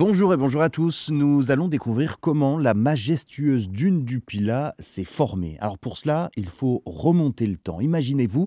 Bonjour 0.00 0.32
et 0.32 0.38
bonjour 0.38 0.62
à 0.62 0.70
tous. 0.70 1.10
Nous 1.10 1.50
allons 1.50 1.68
découvrir 1.68 2.20
comment 2.20 2.56
la 2.56 2.72
majestueuse 2.72 3.68
dune 3.68 4.06
du 4.06 4.18
Pilat 4.20 4.74
s'est 4.78 5.04
formée. 5.04 5.58
Alors 5.60 5.76
pour 5.76 5.98
cela, 5.98 6.30
il 6.38 6.48
faut 6.48 6.80
remonter 6.86 7.46
le 7.46 7.56
temps. 7.56 7.82
Imaginez-vous, 7.82 8.46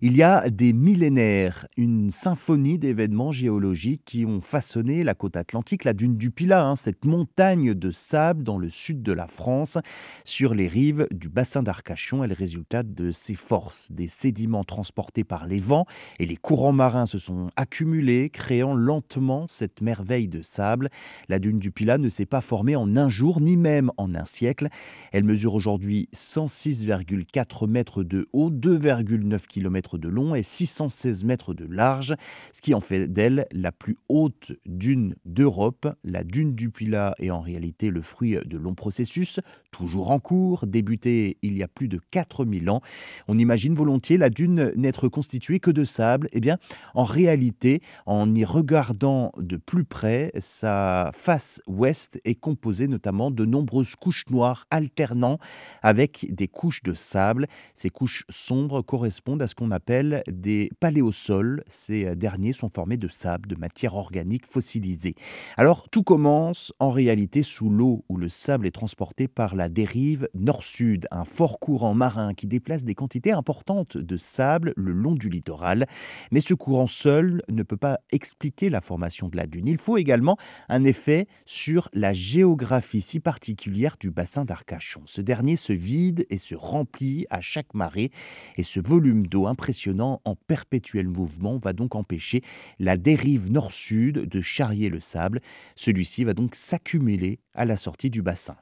il 0.00 0.16
y 0.16 0.22
a 0.22 0.48
des 0.48 0.72
millénaires, 0.72 1.66
une 1.76 2.08
symphonie 2.08 2.78
d'événements 2.78 3.32
géologiques 3.32 4.00
qui 4.06 4.24
ont 4.24 4.40
façonné 4.40 5.04
la 5.04 5.14
côte 5.14 5.36
atlantique, 5.36 5.84
la 5.84 5.92
dune 5.92 6.16
du 6.16 6.30
Pilat, 6.30 6.64
hein, 6.64 6.74
cette 6.74 7.04
montagne 7.04 7.74
de 7.74 7.90
sable 7.90 8.42
dans 8.42 8.56
le 8.56 8.70
sud 8.70 9.02
de 9.02 9.12
la 9.12 9.26
France, 9.26 9.76
sur 10.24 10.54
les 10.54 10.68
rives 10.68 11.06
du 11.10 11.28
bassin 11.28 11.62
d'Arcachon, 11.62 12.24
est 12.24 12.28
le 12.28 12.34
résultat 12.34 12.82
de 12.82 13.10
ces 13.10 13.34
forces, 13.34 13.92
des 13.92 14.08
sédiments 14.08 14.64
transportés 14.64 15.22
par 15.22 15.46
les 15.48 15.60
vents 15.60 15.84
et 16.18 16.24
les 16.24 16.38
courants 16.38 16.72
marins 16.72 17.04
se 17.04 17.18
sont 17.18 17.50
accumulés, 17.56 18.30
créant 18.30 18.72
lentement 18.72 19.44
cette 19.48 19.82
merveille 19.82 20.28
de 20.28 20.40
sable 20.40 20.88
la 21.28 21.38
dune 21.38 21.58
du 21.58 21.70
Pilat 21.70 21.98
ne 21.98 22.08
s'est 22.08 22.26
pas 22.26 22.40
formée 22.40 22.76
en 22.76 22.96
un 22.96 23.08
jour, 23.08 23.40
ni 23.40 23.56
même 23.56 23.90
en 23.96 24.14
un 24.14 24.24
siècle. 24.24 24.68
Elle 25.12 25.24
mesure 25.24 25.54
aujourd'hui 25.54 26.08
106,4 26.14 27.68
mètres 27.68 28.02
de 28.02 28.26
haut, 28.32 28.50
2,9 28.50 29.46
km 29.46 29.98
de 29.98 30.08
long 30.08 30.34
et 30.34 30.42
616 30.42 31.24
mètres 31.24 31.54
de 31.54 31.66
large, 31.66 32.14
ce 32.52 32.62
qui 32.62 32.74
en 32.74 32.80
fait 32.80 33.06
d'elle 33.06 33.46
la 33.52 33.72
plus 33.72 33.96
haute 34.08 34.52
dune 34.66 35.14
d'Europe. 35.24 35.86
La 36.04 36.24
dune 36.24 36.54
du 36.54 36.70
Pilat 36.70 37.14
est 37.18 37.30
en 37.30 37.40
réalité 37.40 37.90
le 37.90 38.02
fruit 38.02 38.36
de 38.44 38.56
longs 38.56 38.74
processus, 38.74 39.40
toujours 39.70 40.10
en 40.10 40.20
cours, 40.20 40.66
débuté 40.66 41.38
il 41.42 41.56
y 41.56 41.62
a 41.62 41.68
plus 41.68 41.88
de 41.88 42.00
4000 42.10 42.70
ans. 42.70 42.80
On 43.28 43.38
imagine 43.38 43.74
volontiers 43.74 44.18
la 44.18 44.30
dune 44.30 44.72
n'être 44.76 45.08
constituée 45.08 45.60
que 45.60 45.70
de 45.70 45.84
sable. 45.84 46.28
Eh 46.32 46.40
bien, 46.40 46.58
en 46.94 47.04
réalité, 47.04 47.82
en 48.06 48.30
y 48.30 48.44
regardant 48.44 49.32
de 49.38 49.56
plus 49.56 49.84
près, 49.84 50.32
ça 50.38 50.83
face 51.14 51.60
ouest 51.66 52.20
est 52.24 52.34
composée 52.34 52.88
notamment 52.88 53.30
de 53.30 53.44
nombreuses 53.44 53.96
couches 53.96 54.24
noires 54.30 54.66
alternant 54.70 55.38
avec 55.82 56.26
des 56.30 56.48
couches 56.48 56.82
de 56.82 56.94
sable. 56.94 57.46
Ces 57.74 57.90
couches 57.90 58.24
sombres 58.28 58.82
correspondent 58.82 59.42
à 59.42 59.46
ce 59.46 59.54
qu'on 59.54 59.70
appelle 59.70 60.22
des 60.26 60.70
paléosols. 60.80 61.62
Ces 61.68 62.16
derniers 62.16 62.52
sont 62.52 62.68
formés 62.68 62.96
de 62.96 63.08
sable, 63.08 63.48
de 63.48 63.56
matière 63.56 63.94
organique 63.94 64.46
fossilisée. 64.46 65.14
Alors 65.56 65.88
tout 65.88 66.02
commence 66.02 66.72
en 66.78 66.90
réalité 66.90 67.42
sous 67.42 67.70
l'eau 67.70 68.04
où 68.08 68.16
le 68.16 68.28
sable 68.28 68.66
est 68.66 68.70
transporté 68.72 69.28
par 69.28 69.54
la 69.54 69.68
dérive 69.68 70.28
nord-sud, 70.34 71.06
un 71.10 71.24
fort 71.24 71.58
courant 71.58 71.94
marin 71.94 72.34
qui 72.34 72.46
déplace 72.46 72.84
des 72.84 72.94
quantités 72.94 73.32
importantes 73.32 73.96
de 73.96 74.16
sable 74.16 74.72
le 74.76 74.92
long 74.92 75.14
du 75.14 75.28
littoral. 75.28 75.86
Mais 76.30 76.40
ce 76.40 76.54
courant 76.54 76.86
seul 76.86 77.42
ne 77.48 77.62
peut 77.62 77.76
pas 77.76 78.00
expliquer 78.12 78.70
la 78.70 78.80
formation 78.80 79.28
de 79.28 79.36
la 79.36 79.46
dune. 79.46 79.66
Il 79.66 79.78
faut 79.78 79.96
également 79.96 80.36
un 80.68 80.84
effet 80.84 81.26
sur 81.46 81.88
la 81.92 82.12
géographie 82.12 83.00
si 83.00 83.20
particulière 83.20 83.96
du 83.98 84.10
bassin 84.10 84.44
d'Arcachon. 84.44 85.02
Ce 85.06 85.20
dernier 85.20 85.56
se 85.56 85.72
vide 85.72 86.26
et 86.30 86.38
se 86.38 86.54
remplit 86.54 87.26
à 87.30 87.40
chaque 87.40 87.74
marée 87.74 88.10
et 88.56 88.62
ce 88.62 88.80
volume 88.80 89.26
d'eau 89.26 89.46
impressionnant 89.46 90.20
en 90.24 90.34
perpétuel 90.34 91.08
mouvement 91.08 91.58
va 91.58 91.72
donc 91.72 91.94
empêcher 91.94 92.42
la 92.78 92.96
dérive 92.96 93.50
nord-sud 93.50 94.28
de 94.28 94.40
charrier 94.40 94.88
le 94.88 95.00
sable. 95.00 95.40
Celui-ci 95.76 96.24
va 96.24 96.34
donc 96.34 96.54
s'accumuler 96.54 97.38
à 97.54 97.64
la 97.64 97.76
sortie 97.76 98.10
du 98.10 98.22
bassin. 98.22 98.56